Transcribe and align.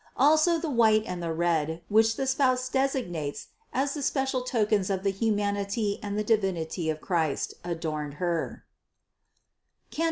Also 0.17 0.57
the 0.57 0.67
white 0.67 1.03
and 1.05 1.21
the 1.21 1.31
red, 1.31 1.83
which 1.87 2.15
the 2.15 2.25
Spouse 2.25 2.69
designates 2.69 3.49
as 3.71 3.93
the 3.93 4.01
special 4.01 4.41
tokens 4.41 4.89
of 4.89 5.03
the 5.03 5.11
hu 5.11 5.31
manity 5.31 5.99
and 6.01 6.17
the 6.17 6.23
Divinity 6.23 6.89
of 6.89 6.99
the 6.99 7.35
Son, 7.35 7.47
adorned 7.71 8.15
Her 8.15 8.65
(Cant. 9.91 9.99